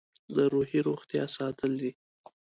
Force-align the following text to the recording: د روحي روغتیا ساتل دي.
د 0.35 0.37
روحي 0.51 0.79
روغتیا 0.87 1.23
ساتل 1.37 1.71
دي. 1.81 1.91